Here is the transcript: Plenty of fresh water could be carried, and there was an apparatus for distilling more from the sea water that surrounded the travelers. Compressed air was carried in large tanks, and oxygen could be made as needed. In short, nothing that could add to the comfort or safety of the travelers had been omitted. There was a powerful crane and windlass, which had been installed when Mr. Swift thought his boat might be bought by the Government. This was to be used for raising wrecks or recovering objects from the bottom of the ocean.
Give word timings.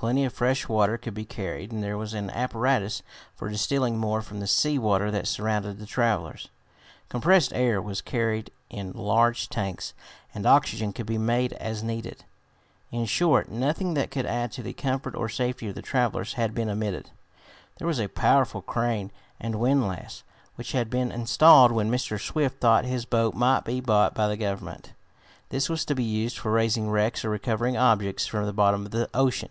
Plenty 0.00 0.24
of 0.24 0.32
fresh 0.32 0.68
water 0.68 0.96
could 0.96 1.14
be 1.14 1.24
carried, 1.24 1.72
and 1.72 1.82
there 1.82 1.98
was 1.98 2.14
an 2.14 2.30
apparatus 2.30 3.02
for 3.34 3.48
distilling 3.48 3.98
more 3.98 4.22
from 4.22 4.38
the 4.38 4.46
sea 4.46 4.78
water 4.78 5.10
that 5.10 5.26
surrounded 5.26 5.78
the 5.80 5.86
travelers. 5.86 6.50
Compressed 7.08 7.52
air 7.52 7.82
was 7.82 8.00
carried 8.00 8.52
in 8.70 8.92
large 8.92 9.48
tanks, 9.48 9.94
and 10.32 10.46
oxygen 10.46 10.92
could 10.92 11.04
be 11.06 11.18
made 11.18 11.52
as 11.54 11.82
needed. 11.82 12.24
In 12.92 13.06
short, 13.06 13.50
nothing 13.50 13.94
that 13.94 14.12
could 14.12 14.24
add 14.24 14.52
to 14.52 14.62
the 14.62 14.72
comfort 14.72 15.16
or 15.16 15.28
safety 15.28 15.66
of 15.66 15.74
the 15.74 15.82
travelers 15.82 16.34
had 16.34 16.54
been 16.54 16.70
omitted. 16.70 17.10
There 17.78 17.88
was 17.88 17.98
a 17.98 18.06
powerful 18.06 18.62
crane 18.62 19.10
and 19.40 19.56
windlass, 19.56 20.22
which 20.54 20.70
had 20.72 20.90
been 20.90 21.10
installed 21.10 21.72
when 21.72 21.90
Mr. 21.90 22.20
Swift 22.20 22.60
thought 22.60 22.84
his 22.84 23.04
boat 23.04 23.34
might 23.34 23.64
be 23.64 23.80
bought 23.80 24.14
by 24.14 24.28
the 24.28 24.36
Government. 24.36 24.92
This 25.48 25.68
was 25.68 25.84
to 25.86 25.96
be 25.96 26.04
used 26.04 26.38
for 26.38 26.52
raising 26.52 26.88
wrecks 26.88 27.24
or 27.24 27.30
recovering 27.30 27.76
objects 27.76 28.26
from 28.28 28.46
the 28.46 28.52
bottom 28.52 28.84
of 28.86 28.92
the 28.92 29.10
ocean. 29.12 29.48